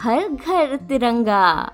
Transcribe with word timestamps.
हर 0.00 0.28
घर 0.28 0.74
तिरंगा। 0.88 1.72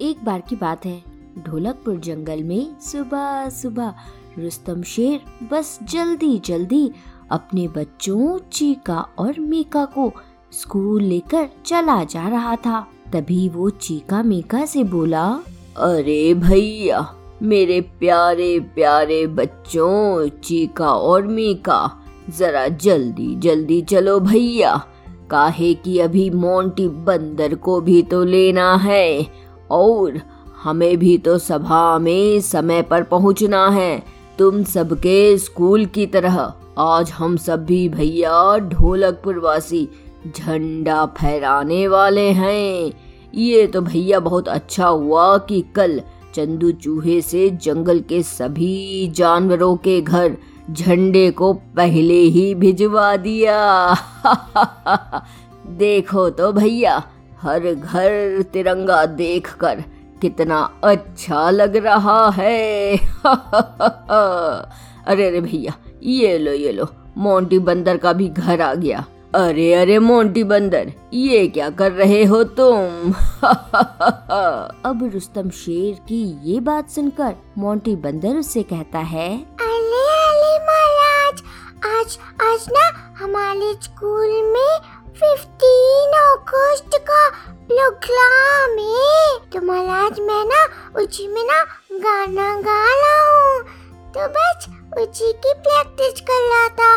एक 0.00 0.24
बार 0.24 0.40
की 0.40 0.56
बात 0.56 0.86
है, 0.86 1.02
ढोलकपुर 1.46 1.96
जंगल 1.96 2.42
में 2.42 2.80
सुबह 2.80 3.48
सुबह 3.48 3.94
रुस्तम 4.38 4.82
शेर 4.82 5.20
बस 5.52 5.78
जल्दी 5.82 6.38
जल्दी 6.38 6.90
अपने 7.30 7.68
बच्चों, 7.68 8.38
चीका 8.52 8.98
और 9.18 9.38
मीका 9.40 9.84
को 9.84 10.12
स्कूल 10.52 11.02
लेकर 11.02 11.48
चला 11.66 12.02
जा 12.04 12.28
रहा 12.28 12.56
था। 12.56 12.86
तभी 13.12 13.48
वो 13.48 13.70
चीका 13.70 14.22
मीका 14.22 14.64
से 14.66 14.84
बोला, 14.84 15.26
अरे 15.78 16.34
भैया, 16.34 17.06
मेरे 17.42 17.80
प्यारे 17.80 18.58
प्यारे 18.74 19.26
बच्चों, 19.26 20.28
चीका 20.28 20.92
और 20.92 21.26
मीका, 21.26 21.90
जरा 22.30 22.68
जल्दी 22.68 23.34
जल्दी 23.36 23.82
चलो 23.82 24.20
भैया। 24.20 24.80
काहे 25.30 25.72
कि 25.74 25.98
अभी 25.98 26.28
मोंटी 26.30 26.88
बंदर 27.06 27.54
को 27.54 27.80
भी 27.80 28.02
तो 28.02 28.22
लेना 28.24 28.74
है 28.76 29.26
और 29.70 30.20
हमें 30.62 30.96
भी 30.98 31.16
तो 31.18 31.36
सभा 31.38 31.98
में 31.98 32.40
समय 32.40 32.82
पर 32.82 33.02
पहुँचना 33.02 33.68
है। 33.68 34.02
तुम 34.38 34.62
सबके 34.64 35.36
स्कूल 35.38 35.84
की 35.86 36.06
तरह 36.06 36.36
आज 36.78 37.10
हम 37.10 37.36
सब 37.36 37.64
भी 37.64 37.88
भैया 37.88 38.56
ढोलकपुर 38.58 39.38
वासी 39.38 39.88
झंडा 40.26 41.04
फहराने 41.18 41.86
वाले 41.88 42.28
हैं। 42.32 42.92
ये 43.34 43.66
तो 43.66 43.80
भैया 43.80 44.20
बहुत 44.20 44.48
अच्छा 44.48 44.86
हुआ 44.86 45.36
कि 45.38 45.60
कल 45.76 46.00
चंदू 46.34 46.70
चूहे 46.72 47.20
से 47.20 47.48
जंगल 47.62 48.00
के 48.00 48.22
सभी 48.22 49.08
जानवरों 49.08 49.76
के 49.76 50.00
घर 50.00 50.36
झंडे 50.72 51.30
को 51.30 51.52
पहले 51.52 52.14
ही 52.14 52.54
भिजवा 52.54 53.16
दिया। 53.16 53.94
देखो 55.66 56.30
तो 56.30 56.52
भैया, 56.52 57.02
हर 57.40 57.74
घर 57.74 58.42
तिरंगा 58.42 59.06
देखकर 59.06 59.84
कितना 60.22 60.80
अच्छा 60.84 61.50
लग 61.50 61.76
रहा 61.76 62.30
है। 62.30 62.96
अरे 65.06 65.26
अरे 65.26 65.40
भैया, 65.40 65.72
ये 66.02 66.38
लो 66.38 66.52
ये 66.52 66.72
लो, 66.72 66.88
मोंटी 67.18 67.58
बंदर 67.58 67.96
का 67.96 68.12
भी 68.12 68.28
घर 68.28 68.60
आ 68.60 68.74
गया। 68.74 69.04
अरे 69.34 69.74
अरे 69.74 69.98
मोंटी 69.98 70.44
बंदर, 70.44 70.92
ये 71.14 71.48
क्या 71.48 71.70
कर 71.70 71.92
रहे 71.92 72.24
हो 72.24 72.44
तुम? 72.44 73.12
अब 74.84 75.10
रुस्तम 75.14 75.50
शेर 75.50 75.94
की 75.94 76.52
ये 76.52 76.60
बात 76.60 76.90
सुनकर 76.90 77.34
मोंटी 77.58 77.96
बंदर 77.96 78.36
उससे 78.36 78.62
कहता 78.62 78.98
है 78.98 79.60
आज 81.86 82.16
आज 82.42 82.64
ना 82.72 82.86
हमारे 83.18 83.72
स्कूल 83.82 84.30
में 84.52 84.80
फिफ्टीन 85.18 86.12
अगस्त 86.12 86.96
का 87.10 87.28
प्रोग्राम 87.68 88.76
है। 88.78 89.38
तो 89.52 89.60
महाराज 89.66 90.18
मैं 90.20 90.44
ना 90.44 90.60
उसी 91.00 91.26
में 91.28 91.42
ना 91.44 91.62
गाना 91.92 92.48
गा 92.60 92.82
रहा 92.84 93.22
हूँ। 93.28 93.62
तो 94.14 94.26
बस 94.34 94.66
उसी 94.98 95.32
की 95.32 95.54
प्रैक्टिस 95.60 96.20
कर 96.30 96.42
रहा 96.48 96.68
था। 96.80 96.92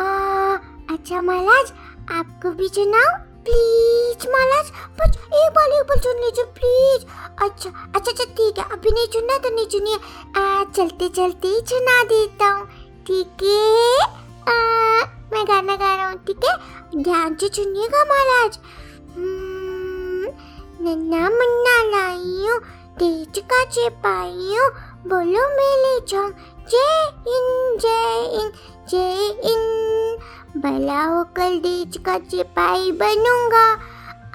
आ, 0.00 0.56
अच्छा 0.94 1.20
महाराज 1.20 1.72
आपको 2.18 2.50
भी 2.50 2.68
सुनाओ 2.68 3.16
प्लीज़ 3.44 4.28
महाराज 4.30 4.70
बस 5.00 5.18
एक 5.34 5.52
बार 5.54 5.78
एक 5.78 5.86
बार 5.88 5.98
सुन 5.98 6.24
लीजिए 6.24 6.44
प्लीज़ 6.58 7.04
अच्छा 7.44 7.70
अच्छा 7.94 8.10
अच्छा 8.10 8.24
ठीक 8.24 8.58
है। 8.58 8.64
अभी 8.72 8.90
नहीं 8.90 9.06
सुनना 9.12 9.38
तो 9.38 9.54
नहीं 9.54 9.68
सुनिए। 9.68 9.98
चलते 10.76 11.08
चलते 11.16 11.48
ही 11.48 11.60
सुना 11.68 12.02
देता 12.04 12.48
हूँ। 12.48 12.66
ठीक 13.06 13.42
है? 13.42 14.20
मैं 14.48 15.44
गाना 15.48 15.76
गा 15.76 15.94
रहा 15.94 16.08
हूँ 16.08 16.18
ठीक 16.26 16.44
है 16.44 17.02
ध्यान 17.02 17.34
से 17.40 17.48
सुनिएगा 17.54 18.04
महाराज 18.12 18.58
नन्ना 20.84 21.28
मुन्ना 21.30 21.76
हूँ 22.42 22.58
तेज 22.98 23.38
का 23.52 23.62
हूँ 24.54 24.68
बोलो 25.08 25.48
मेले 25.58 25.94
जाऊँ 26.08 26.30
जय 26.72 27.06
इन 27.36 27.78
जय 27.82 28.24
इन 28.40 28.50
जय 28.90 29.28
इन 29.52 30.60
भला 30.62 31.02
होकर 31.04 31.56
देश 31.66 31.96
का 32.06 32.18
सिपाही 32.30 32.92
बनूँगा 33.02 33.64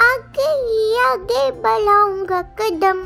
आगे 0.07 0.47
ही 0.47 0.97
आगे 1.06 1.50
बढ़ाऊँगा 1.62 2.41
कदम 2.59 3.03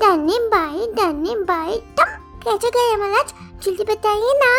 दाने 0.00 0.38
बाए 0.54 0.86
दाने 0.96 1.34
बाए 1.50 1.76
तम 1.98 2.16
कैसे 2.44 2.70
गए 2.76 2.96
महाराज 2.96 3.32
जल्दी 3.64 3.84
बताइए 3.92 4.32
ना 4.42 4.52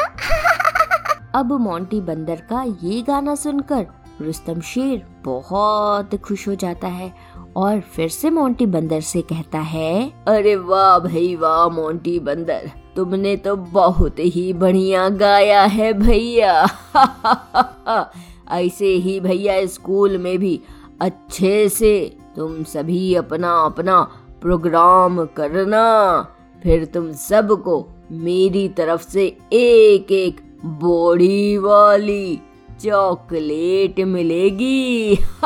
अब 1.35 1.51
मोंटी 1.53 1.99
बंदर 2.01 2.35
का 2.49 2.63
ये 2.83 3.01
गाना 3.01 3.33
सुनकर 3.35 3.85
रुस्तम 4.21 4.61
शेर 4.61 5.05
बहुत 5.25 6.15
खुश 6.15 6.47
हो 6.47 6.55
जाता 6.55 6.87
है 6.87 7.11
और 7.57 7.79
फिर 7.79 8.09
से 8.09 8.29
मोंटी 8.29 8.65
बंदर 8.65 9.01
से 9.01 9.21
कहता 9.21 9.59
है, 9.59 10.11
अरे 10.27 10.55
वाह 10.55 10.97
भाई 10.99 11.35
वाह 11.35 11.67
मोंटी 11.69 12.19
बंदर, 12.19 12.71
तुमने 12.95 13.35
तो 13.35 13.55
बहुत 13.55 14.19
ही 14.19 14.53
बढ़िया 14.53 15.07
गाया 15.09 15.61
है 15.63 15.93
भैया। 15.93 16.67
ऐसे 18.51 18.93
ही 18.95 19.19
भैया 19.19 19.65
स्कूल 19.65 20.17
में 20.17 20.37
भी 20.37 20.59
अच्छे 21.01 21.69
से 21.69 21.93
तुम 22.35 22.63
सभी 22.63 23.13
अपना 23.15 23.53
अपना 23.61 24.01
प्रोग्राम 24.41 25.25
करना, 25.37 26.21
फिर 26.63 26.85
तुम 26.85 27.11
सबको 27.11 27.85
मेरी 28.11 28.67
तरफ़ 28.69 29.09
से 29.09 29.25
एक 29.53 30.11
एक 30.11 30.48
बॉडी 30.65 31.57
वाली 31.57 32.41
चॉकलेट 32.81 33.99
मिलेगी। 33.99 35.15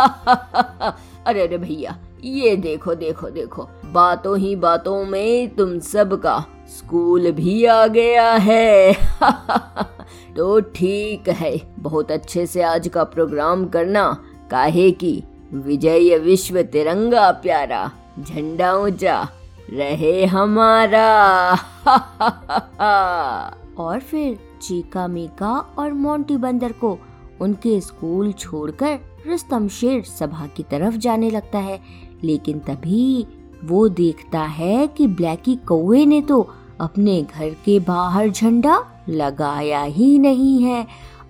अरे 1.26 1.42
अरे 1.42 1.58
भैया, 1.58 1.98
ये 2.24 2.56
देखो 2.56 2.96
देखो 2.96 3.30
देखो, 3.30 3.68
बातों 3.86 4.38
ही 4.38 4.56
बातों 4.56 5.06
में 5.06 5.56
तुम 5.56 5.80
सबका 5.80 6.46
स्कूल 6.68 7.32
भी 7.32 7.66
आ 7.66 7.88
गया 7.88 8.32
है। 8.32 8.94
तो 10.38 10.60
ठीक 10.60 11.30
है, 11.30 11.62
बहुत 11.80 12.12
अच्छे 12.12 12.46
से 12.46 12.62
आज 12.62 12.88
का 12.88 13.04
प्रोग्राम 13.04 13.66
करना 13.66 14.24
काहे 14.52 14.92
की? 14.92 15.24
विजय 15.54 16.18
विश्व 16.18 16.62
तिरंगा 16.62 17.32
प्यारा, 17.32 17.92
झंडा 18.20 18.74
ऊँचा, 18.74 19.28
रहे 19.70 20.26
हमारा। 20.26 21.54
और 23.78 24.00
फिर 24.00 24.53
चीका 24.64 25.08
मीका 25.08 25.52
और 25.78 25.94
मोंटी 25.94 26.38
बंदर 26.38 26.72
को 26.72 26.98
उनके 27.42 27.80
स्कूल 27.82 28.32
छोड़कर 28.32 29.00
रुस्तम 29.28 29.68
शेर 29.68 30.04
सभा 30.04 30.48
की 30.48 30.64
तरफ़ 30.64 30.96
जाने 30.96 31.30
लगता 31.30 31.60
है। 31.60 31.80
लेकिन 32.24 32.60
तभी 32.60 33.28
वो 33.64 33.88
देखता 33.90 34.42
है 34.42 34.88
कि 34.88 35.08
ब्लैकी 35.08 35.56
कौवे 35.68 36.06
ने 36.06 36.22
तो 36.22 36.50
अपने 36.80 37.22
घर 37.22 37.50
के 37.66 37.80
बाहर 37.80 38.30
झंडा 38.30 38.84
लगाया 39.10 39.82
ही 39.82 40.18
नहीं 40.20 40.62
है। 40.64 40.86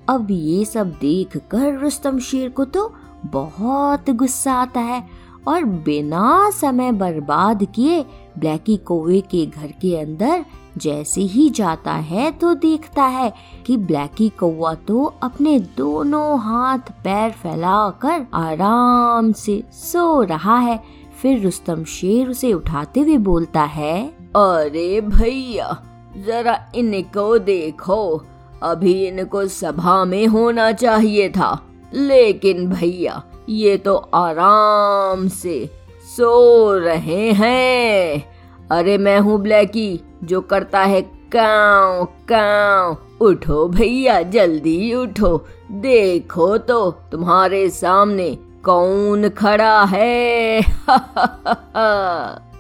अब 0.09 0.27
ये 0.31 0.63
सब 0.66 0.89
देख 0.91 1.38
कर 1.51 1.79
रुस्तम 1.79 2.19
शेर 2.19 2.49
को 2.49 2.66
तो 2.66 2.93
बहुत 3.25 4.09
गुस्सा 4.09 4.53
आता 4.53 4.79
है। 4.79 5.03
और 5.47 5.63
बिना 5.63 6.49
समय 6.49 6.91
बर्बाद 6.91 7.63
किए 7.75 8.05
ब्लैकी 8.40 8.78
कौवे 8.78 9.22
के 9.22 9.45
घर 9.45 9.67
के 9.81 9.95
अंदर 9.97 10.45
जैसे 10.78 11.22
ही 11.22 11.49
जाता 11.49 11.93
है 11.93 12.31
तो 12.31 12.53
देखता 12.53 13.03
है 13.03 13.34
कि 13.66 13.78
ब्लैकी 13.78 14.29
कौवा 14.29 14.73
तो 14.73 15.03
अपने 15.23 15.59
दोनों 15.78 16.40
हाथ 16.40 16.91
पैर 17.03 17.31
फैलाकर 17.31 18.25
आराम 18.34 19.31
से 19.31 19.63
सो 19.73 20.22
रहा 20.22 20.57
है। 20.57 20.79
फिर 21.22 21.40
रुस्तम 21.41 21.84
शेर 21.84 22.29
उसे 22.29 22.53
उठाते 22.53 22.99
हुए 22.99 23.17
बोलता 23.17 23.61
है, 23.61 24.07
अरे 24.35 25.01
भैया, 25.01 25.84
जरा 26.28 26.57
इनको 26.75 27.37
देखो। 27.37 28.23
अभी 28.63 28.93
इनको 29.07 29.46
सभा 29.47 30.03
में 30.05 30.25
होना 30.28 30.72
चाहिए 30.72 31.29
था। 31.29 31.59
लेकिन 31.93 32.67
भैया 32.69 33.23
ये 33.49 33.78
तो 33.78 33.95
आराम 33.95 35.28
से 35.28 35.69
सो 36.16 36.78
रहे 36.78 37.31
हैं। 37.31 38.23
अरे 38.72 38.97
मैं 38.97 39.19
हूँ 39.19 39.41
ब्लैकी, 39.41 39.99
जो 40.23 40.41
करता 40.41 40.79
है 40.79 41.01
काव 41.01 42.05
काव 42.05 42.97
उठो 43.22 43.67
भैया, 43.67 44.22
जल्दी 44.22 44.93
उठो। 44.93 45.45
देखो 45.72 46.57
तो 46.57 46.91
तुम्हारे 46.91 47.69
सामने 47.69 48.37
कौन 48.66 49.29
खड़ा 49.29 49.84
है? 49.84 50.61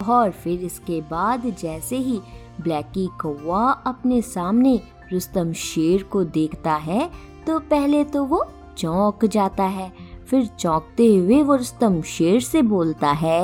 और 0.09 0.31
फिर 0.31 0.59
इसके 0.59 1.01
बाद 1.01 1.55
जैसे 1.61 1.95
ही 1.95 2.21
ब्लैकी 2.61 3.09
कौवा 3.21 3.71
अपने 3.71 4.21
सामने 4.21 4.81
रुस्तम 5.13 5.53
शेर 5.53 6.03
को 6.03 6.23
देखता 6.23 6.73
है 6.73 7.09
तो 7.47 7.59
पहले 7.59 8.03
तो 8.03 8.23
वो 8.23 8.45
चौंक 8.77 9.25
जाता 9.25 9.63
है। 9.63 10.12
फिर 10.33 10.45
चौंकते 10.59 11.07
हुए 11.15 11.41
वो 11.43 11.55
रुस्तम 11.55 12.01
शेर 12.01 12.39
से 12.41 12.61
बोलता 12.61 13.07
है 13.07 13.41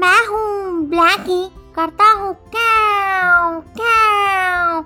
मैं 0.00 0.26
हूँ 0.26 0.82
ब्लैकी 0.88 1.44
करता 1.74 2.10
हूँ 2.10 2.32
क्याओ 2.54 3.60
क्याओ 3.76 4.82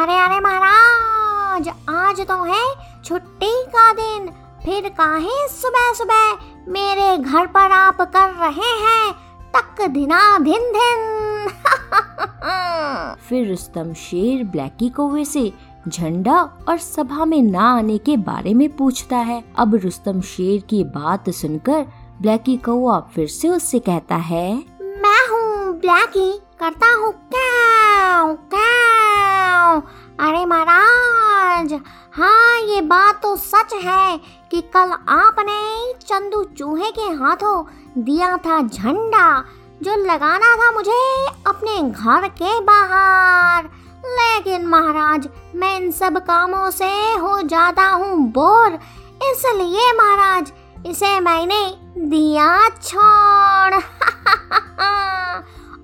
अरे 0.00 0.18
अरे 0.20 0.40
महाराज 0.40 1.68
आज 1.88 2.20
तो 2.20 2.36
है 2.44 2.64
छुट्टी 3.04 3.52
का 3.66 3.92
दिन। 3.92 4.28
फिर 4.64 4.88
काहे 4.88 5.48
सुबह 5.48 5.92
सुबह 5.92 6.70
मेरे 6.70 7.16
घर 7.16 7.46
पर 7.46 7.72
आप 7.72 8.00
कर 8.16 8.34
रहे 8.40 8.70
हैं 8.82 9.12
तक 9.56 9.86
दिना 9.88 10.20
धिन 10.38 10.70
धिन 10.72 11.48
फिर 13.28 13.48
रुस्तम 13.48 13.92
शेर 13.94 14.44
ब्लैकी 14.44 14.88
कौवे 14.90 15.24
से 15.24 15.52
झंडा 15.88 16.40
और 16.68 16.78
सभा 16.78 17.24
में 17.24 17.40
ना 17.42 17.64
आने 17.68 17.96
के 17.98 18.16
बारे 18.18 18.54
में 18.54 18.68
पूछता 18.76 19.16
है। 19.18 19.42
अब 19.58 19.74
रुस्तम 19.74 20.20
शेर 20.22 20.60
की 20.70 20.82
बात 20.86 21.30
सुनकर 21.30 21.86
ब्लैकी 22.22 22.56
कौआ 22.58 22.98
फिर 23.14 23.28
से 23.28 23.48
उससे 23.48 23.78
कहता 23.78 24.16
है, 24.16 24.52
मैं 24.80 25.26
हूँ 25.28 25.72
ब्लैकी, 25.80 26.32
करता 26.60 26.92
हूँ 26.94 27.12
काव 27.34 28.34
काव 28.54 29.82
अरे 30.20 30.44
महाराज 30.46 31.72
हाँ 32.14 32.58
ये 32.60 32.80
बात 32.82 33.20
तो 33.22 33.34
सच 33.38 33.74
है 33.84 34.18
कि 34.50 34.60
कल 34.76 34.92
आपने 35.08 35.92
चंदू 36.00 36.42
चूहे 36.58 36.90
के 36.90 37.08
हाथों 37.14 37.64
दिया 37.98 38.36
था 38.36 38.60
झंडा, 38.62 39.44
जो 39.82 39.96
लगाना 40.04 40.54
था 40.56 40.70
मुझे 40.72 41.26
अपने 41.46 41.82
घर 41.82 42.28
के 42.32 42.60
बाहर। 42.60 43.68
लेकिन 44.04 44.66
महाराज, 44.66 45.28
मैं 45.54 45.76
इन 45.80 45.90
सब 45.90 46.18
कामों 46.18 46.70
से 46.70 46.90
हो 47.14 47.40
जाता 47.42 47.82
हूँ 47.82 48.16
बोर। 48.32 48.78
इसलिए 49.22 49.92
महाराज, 49.92 50.52
इसे 50.86 51.20
मैंने 51.20 51.62
दिया 51.98 52.68
छोड़। 52.68 53.74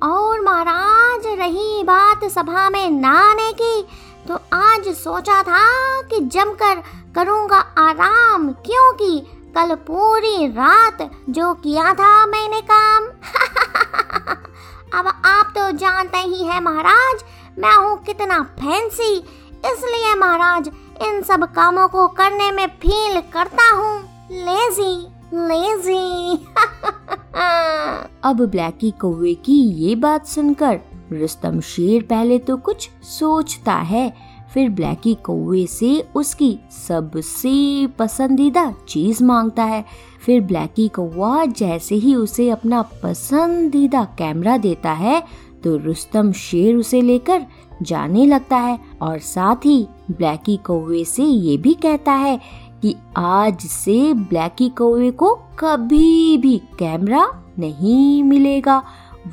और 0.03 0.41
महाराज, 0.41 1.27
रही 1.39 1.83
बात 1.85 2.25
सभा 2.25 2.71
में 2.71 2.91
ना 2.91 3.13
आने 3.31 3.53
की 3.53 3.83
तो 4.29 4.35
आज 4.53 4.89
सोचा 4.89 5.43
था 5.43 5.63
कि 6.03 6.21
जमकर 6.21 6.83
करूँगा 7.15 7.59
आराम, 7.79 8.53
क्योंकि 8.53 9.21
कल 9.57 9.75
पूरी 9.75 10.47
रात 10.47 11.11
जो 11.31 11.55
किया 11.55 11.95
था 11.95 12.27
मैंने 12.27 12.61
काम। 12.61 13.05
अब 14.99 15.07
आप 15.25 15.53
तो 15.57 15.71
जानते 15.79 16.19
ही 16.19 16.45
हैं 16.45 16.61
महाराज 16.61 17.25
मैं 17.57 17.75
हूँ 17.77 17.97
कितना 18.05 18.43
फैंसी, 18.59 19.17
इसलिए 19.65 20.15
महाराज, 20.15 20.69
इन 21.03 21.23
सब 21.23 21.45
कामों 21.55 21.87
को 21.89 22.07
करने 22.09 22.51
में 22.51 22.67
फील 22.83 23.21
करता 23.33 23.71
हूँ। 23.73 23.99
Lazy 24.33 24.95
lazy. 25.35 26.37
अब 28.25 28.41
ब्लैकी 28.43 28.91
कौवे 28.91 29.35
की 29.35 29.59
ये 29.79 29.95
बात 29.95 30.27
सुनकर 30.27 30.81
रुस्तम 31.13 31.61
शेर 31.61 32.03
पहले 32.03 32.39
तो 32.39 32.57
कुछ 32.57 32.89
सोचता 33.09 33.75
है, 33.75 34.13
फिर 34.55 34.69
ब्लैकी 34.71 35.15
कौवे 35.15 35.67
से 35.67 36.09
उसकी 36.15 36.59
सबसे 36.73 37.87
पसंदीदा 37.99 38.71
चीज़ 38.89 39.23
माँगता 39.25 39.65
है। 39.65 39.85
फिर 40.27 40.41
ब्लैकी 40.41 40.89
कौवा 40.89 41.45
जैसे 41.47 41.95
ही 41.95 42.15
उसे 42.15 42.49
अपना 42.51 42.83
पसंदीदा 43.03 44.05
कैमरा 44.19 44.57
देता 44.59 44.93
है 44.93 45.23
तो 45.65 45.77
रुस्तम 45.77 46.33
शेर 46.33 46.77
उसे 46.77 47.01
लेकर 47.03 47.47
जाने 47.83 48.27
लगता 48.27 48.57
है 48.57 48.79
और 49.03 49.19
साथ 49.19 49.57
ही 49.57 49.87
ब्लैकी 50.11 50.57
कौवे 50.57 51.05
से 51.05 51.23
ये 51.23 51.57
भी 51.57 51.75
कहता 51.75 52.13
है 52.13 52.41
कि 52.83 52.95
आज 53.17 53.61
से 53.61 54.15
ब्लैकी 54.15 54.69
कौवे 54.69 55.11
को 55.11 55.35
कभी 55.59 56.39
भी 56.39 56.57
कैमरा 56.79 57.27
नहीं 57.59 58.23
मिलेगा। 58.23 58.83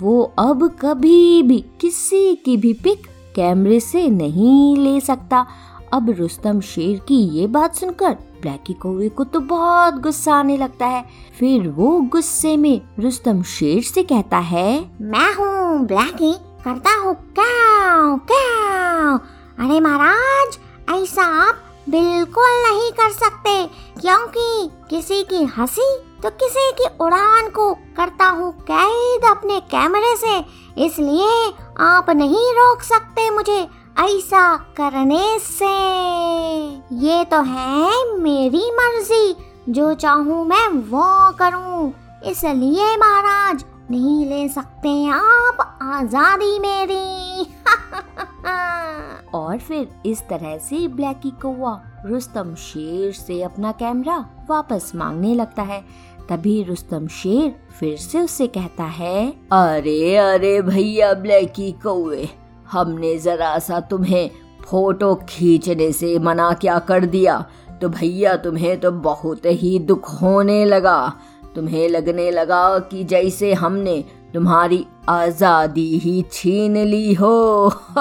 वो 0.01 0.21
अब 0.39 0.67
कभी 0.81 1.43
भी 1.43 1.65
किसी 1.81 2.35
की 2.35 2.57
भी 2.57 2.73
पिक 2.73 3.07
कैमरे 3.35 3.79
से 3.79 4.07
नहीं 4.07 4.75
ले 4.77 4.99
सकता। 4.99 5.45
अब 5.93 6.09
रुस्तम 6.09 6.59
शेर 6.61 6.99
की 7.07 7.15
ये 7.31 7.47
बात 7.47 7.75
सुनकर 7.75 8.13
ब्लैकी 8.41 8.73
कौवे 8.73 9.09
को 9.09 9.23
तो 9.23 9.39
बहुत 9.41 9.99
गुस्सा 10.01 10.35
आने 10.35 10.55
लगता 10.57 10.85
है। 10.85 11.03
फिर 11.39 11.67
वो 11.69 11.89
गुस्से 12.11 12.55
में 12.57 12.81
रुस्तम 12.99 13.41
शेर 13.49 13.81
से 13.83 14.03
कहता 14.03 14.37
है, 14.37 14.79
मैं 15.01 15.33
हूँ 15.35 15.85
ब्लैकी, 15.87 16.33
करता 16.63 16.95
हूँ 16.97 17.13
काव 17.39 18.17
काव 18.31 19.19
अरे 19.59 19.79
महाराज, 19.79 20.57
ऐसा 20.93 21.23
आप 21.41 21.61
बिल्कुल 21.89 22.61
नहीं 22.63 22.91
कर 22.91 23.11
सकते, 23.11 23.65
क्योंकि 24.01 24.69
किसी 24.89 25.21
की 25.23 25.43
हँसी 25.57 25.87
तो 26.23 26.29
किसी 26.31 26.71
की 26.71 26.87
उड़ान 27.01 27.49
को 27.49 27.73
करता 27.97 28.25
हूँ 28.27 28.51
कैद 28.61 29.25
अपने 29.27 29.59
कैमरे 29.71 30.15
से, 30.17 30.37
इसलिए 30.85 31.53
आप 31.81 32.09
नहीं 32.11 32.51
रोक 32.53 32.81
सकते 32.83 33.29
मुझे। 33.29 33.61
ऐसा 33.99 34.57
करने 34.57 35.39
से। 35.39 35.65
ये 36.95 37.23
तो 37.23 37.41
है 37.41 38.17
मेरी 38.17 38.71
मर्ज़ी। 38.71 39.35
जो 39.69 39.93
चाहूँ 39.93 40.45
मैं 40.45 40.67
वो 40.67 41.31
करूँ। 41.31 41.93
इसलिए 42.25 42.95
महाराज, 42.97 43.63
नहीं 43.91 44.25
ले 44.25 44.47
सकते 44.49 45.07
आप 45.07 45.79
आज़ादी 45.81 46.59
मेरी। 46.59 47.43
और 49.33 49.57
फिर 49.57 49.87
इस 50.05 50.21
तरह 50.21 50.57
से 50.57 50.87
ब्लैकी 50.87 51.31
कौवा 51.31 51.81
रुस्तम 52.05 52.55
शेर 52.55 53.11
से 53.11 53.41
अपना 53.43 53.71
कैमरा 53.71 54.17
वापस 54.49 54.91
मांगने 54.95 55.35
लगता 55.35 55.61
है। 55.61 55.83
तभी 56.29 56.63
रुस्तम 56.63 57.07
शेर 57.07 57.55
फिर 57.79 57.97
से 57.97 58.19
उससे 58.19 58.47
कहता 58.47 58.83
है, 58.83 59.29
अरे 59.51 60.15
अरे 60.15 60.61
भैया 60.61 61.13
ब्लैकी 61.13 61.71
कौवे 61.71 62.29
हमने 62.73 63.17
जरा 63.17 63.59
सा 63.59 63.79
तुम्हें 63.79 64.29
फ़ोटो 64.69 65.15
खींचने 65.29 65.91
से 65.91 66.19
मना 66.19 66.53
क्या 66.53 66.79
कर 66.79 67.05
दिया? 67.05 67.45
तो 67.81 67.89
भैया, 67.89 68.35
तुम्हें 68.35 68.79
तो 68.79 68.91
बहुत 68.91 69.45
ही 69.45 69.79
दुख 69.79 70.21
होने 70.21 70.65
लगा। 70.65 71.13
तुम्हें 71.55 71.89
लगने 71.89 72.31
लगा 72.31 72.79
कि 72.79 73.03
जैसे 73.03 73.53
हमने 73.53 74.03
तुम्हारी 74.33 74.85
आज़ादी 75.09 75.97
ही 75.97 76.25
छीन 76.31 76.77
ली 76.77 77.13
हो। 77.13 77.67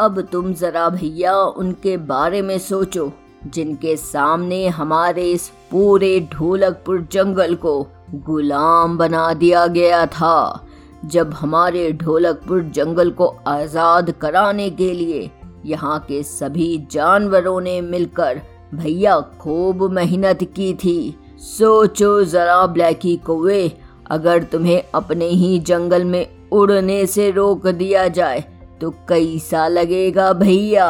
अब 0.00 0.20
तुम 0.32 0.52
जरा 0.54 0.88
भैया 0.88 1.36
उनके 1.36 1.96
बारे 1.96 2.42
में 2.42 2.58
सोचो, 2.58 3.12
जिनके 3.46 3.96
सामने 3.96 4.68
हमारे 4.68 5.30
इस 5.30 5.48
पूरे 5.70 6.28
ढोलकपुर 6.32 7.08
जंगल 7.12 7.54
को 7.54 7.86
गुलाम 8.14 8.98
बना 8.98 9.32
दिया 9.34 9.66
गया 9.66 10.06
था। 10.06 10.66
जब 11.04 11.32
हमारे 11.34 11.90
ढोलकपुर 11.92 12.62
जंगल 12.74 13.10
को 13.10 13.26
आज़ाद 13.46 14.10
कराने 14.20 14.68
के 14.70 14.92
लिए 14.92 15.30
यहाँ 15.66 15.98
के 16.08 16.22
सभी 16.22 16.76
जानवरों 16.92 17.60
ने 17.60 17.80
मिलकर 17.80 18.40
भैया 18.74 19.18
खूब 19.40 19.82
मेहनत 19.92 20.42
की 20.56 20.72
थी। 20.74 21.16
सोचो 21.38 22.22
जरा, 22.24 22.66
ब्लैकी 22.66 23.16
कौवे 23.16 23.72
अगर 24.10 24.42
तुम्हें 24.42 24.82
अपने 24.94 25.26
ही 25.26 25.58
जंगल 25.60 26.04
में 26.04 26.48
उड़ने 26.52 27.04
से 27.06 27.30
रोक 27.30 27.66
दिया 27.68 28.06
जाए 28.08 28.44
तो 28.80 28.90
कैसा 29.08 29.66
लगेगा 29.68 30.32
भैया? 30.32 30.88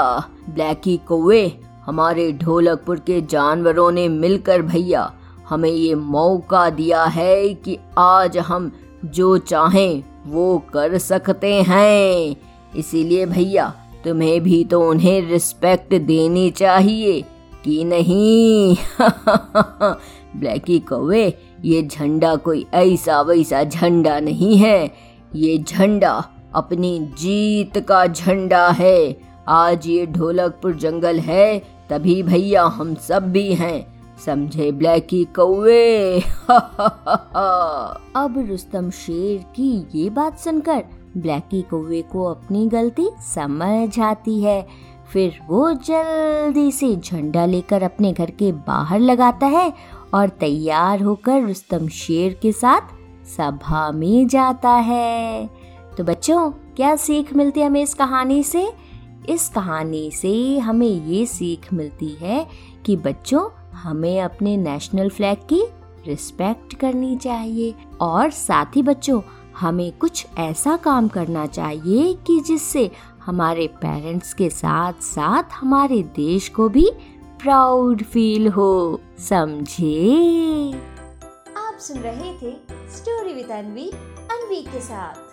ब्लैकी 0.49 0.97
कौवे 1.09 1.47
हमारे 1.87 2.31
ढोलकपुर 2.33 2.99
के 2.99 3.21
जानवरों 3.23 3.91
ने 3.93 4.09
मिलकर 4.09 4.63
भैया, 4.63 5.13
हमें 5.49 5.71
ये 5.71 5.95
मौका 5.95 6.69
दिया 6.71 7.05
है 7.05 7.55
कि 7.55 7.79
आज 7.99 8.39
हम 8.39 8.71
जो 9.05 9.39
चाहें 9.39 10.03
वो 10.27 10.59
कर 10.59 10.99
सकते 10.99 11.63
हैं। 11.63 12.37
इसीलिए 12.77 13.27
भैया, 13.27 13.75
तुम्हें 14.05 14.41
भी 14.41 14.65
तो 14.65 14.91
उन्हें 14.91 15.29
रिस्पेक्ट 15.29 15.95
देनी 15.95 16.51
चाहिए, 16.51 17.25
कि 17.65 17.85
नहीं? 17.85 18.77
ब्लैकी 20.37 20.79
कौवे, 20.79 21.39
ये 21.65 21.83
झंडा 21.83 22.37
कोई 22.37 22.67
ऐसा 22.75 23.21
वैसा 23.21 23.65
झंडा 23.65 24.21
नहीं 24.21 24.57
है। 24.57 24.95
ये 25.35 25.59
झंडा 25.59 26.25
अपनी 26.55 26.99
जीत 27.19 27.79
का 27.79 28.07
झंडा 28.07 28.69
है। 28.69 29.21
आज 29.49 29.87
ये 29.87 30.07
ढोलकपुर 30.07 30.73
जंगल 30.75 31.19
है, 31.19 31.63
तभी 31.91 32.23
भैया 32.23 32.65
हम 32.65 32.95
सब 32.95 33.33
भी 33.33 33.55
हैं। 33.55 34.02
समझे, 34.27 34.73
ब्लैकी 34.73 35.25
कौवे। 35.25 36.21
अब 38.17 38.47
रुस्तम 38.49 38.91
शेर 38.91 39.43
की 39.43 39.87
ये 39.95 40.11
बात 40.11 40.39
सुनकर 40.39 40.85
ब्लैकी 41.17 41.63
कौवे 41.63 42.03
को 42.03 42.25
अपनी 42.25 42.67
गलती 42.67 43.09
समझ 43.21 44.01
आती 44.01 44.43
है। 44.43 44.67
फिर 45.13 45.41
वो 45.49 45.73
जल्दी 45.73 46.73
से 46.73 46.97
झंडा 46.97 47.47
लेकर 47.47 47.83
अपने 47.83 48.13
घर 48.13 48.31
के 48.31 48.53
बाहर 48.53 49.01
लगाता 49.01 49.47
है 49.47 49.73
और 50.15 50.29
तैयार 50.29 51.03
होकर 51.03 51.43
रुस्तम 51.43 51.89
शेर 51.89 52.39
के 52.43 52.53
साथ 52.53 52.81
सभा 53.27 53.91
में 53.91 54.29
जाता 54.29 54.71
है। 54.71 55.51
तो 55.99 56.05
बच्चों, 56.05 56.51
क्या 56.51 56.97
सीख 56.97 57.35
मिलती 57.35 57.61
है 57.61 57.67
हमें 57.67 57.83
इस 57.83 57.95
कहानी 57.95 58.43
से? 58.43 58.73
इस 59.29 59.49
कहानी 59.49 60.11
से 60.11 60.59
हमें 60.59 61.07
ये 61.07 61.27
सीख 61.27 61.73
मिलती 61.73 62.09
है 62.09 62.49
कि 62.87 62.97
बच्चों 62.97 63.49
हमें 63.75 64.21
अपने 64.21 64.57
नेशनल 64.57 65.09
फ्लैग 65.09 65.39
की 65.39 65.63
रिस्पेक्ट 66.07 66.75
करनी 66.75 67.17
चाहिए 67.17 67.75
और 68.01 68.31
साथ 68.31 68.77
ही 68.77 68.83
बच्चों, 68.83 69.21
हमें 69.57 69.93
कुछ 69.93 70.27
ऐसा 70.39 70.77
काम 70.77 71.09
करना 71.09 71.47
चाहिए 71.47 72.13
कि 72.15 72.41
जिससे 72.41 72.91
हमारे 73.25 73.67
पेरेंट्स 73.67 74.35
के 74.35 74.51
साथ 74.51 74.93
साथ 74.93 75.43
हमारे 75.53 76.03
देश 76.03 76.49
को 76.49 76.69
भी 76.69 76.91
प्राउड 77.43 78.03
फील 78.03 78.49
हो। 78.49 79.01
समझे? 79.19 80.13
आप 81.57 81.79
सुन 81.79 81.99
रहे 81.99 82.33
थे 82.35 82.57
स्टोरी 82.97 83.35
विद 83.35 83.51
अनवी 83.51 83.89
अनवी 84.33 84.63
के 84.63 84.81
साथ। 84.81 85.32